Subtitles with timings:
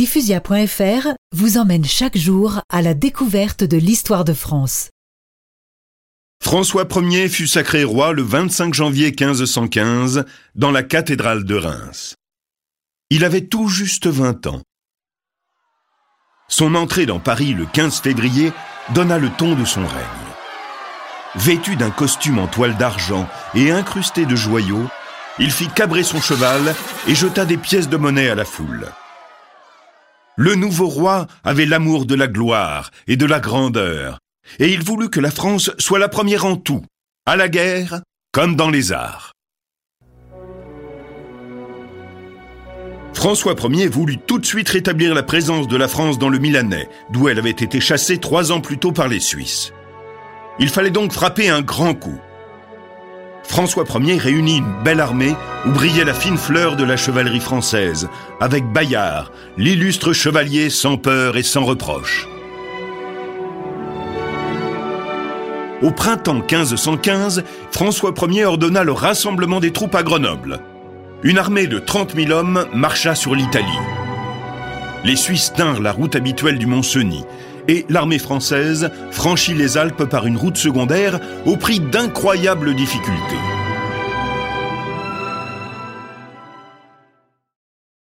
[0.00, 4.88] Diffusia.fr vous emmène chaque jour à la découverte de l'histoire de France.
[6.42, 10.24] François Ier fut sacré roi le 25 janvier 1515
[10.54, 12.14] dans la cathédrale de Reims.
[13.10, 14.62] Il avait tout juste 20 ans.
[16.48, 18.54] Son entrée dans Paris le 15 février
[18.94, 20.30] donna le ton de son règne.
[21.34, 24.88] Vêtu d'un costume en toile d'argent et incrusté de joyaux,
[25.38, 26.74] il fit cabrer son cheval
[27.06, 28.90] et jeta des pièces de monnaie à la foule.
[30.40, 34.20] Le nouveau roi avait l'amour de la gloire et de la grandeur,
[34.58, 36.82] et il voulut que la France soit la première en tout,
[37.26, 38.00] à la guerre
[38.32, 39.34] comme dans les arts.
[43.12, 46.88] François Ier voulut tout de suite rétablir la présence de la France dans le Milanais,
[47.10, 49.74] d'où elle avait été chassée trois ans plus tôt par les Suisses.
[50.58, 52.18] Il fallait donc frapper un grand coup.
[53.50, 55.34] François Ier réunit une belle armée
[55.66, 58.08] où brillait la fine fleur de la chevalerie française,
[58.38, 62.28] avec Bayard, l'illustre chevalier sans peur et sans reproche.
[65.82, 70.60] Au printemps 1515, François Ier ordonna le rassemblement des troupes à Grenoble.
[71.24, 73.66] Une armée de 30 000 hommes marcha sur l'Italie.
[75.02, 77.24] Les Suisses tinrent la route habituelle du Mont-Cenis
[77.70, 83.59] et l'armée française franchit les Alpes par une route secondaire au prix d'incroyables difficultés.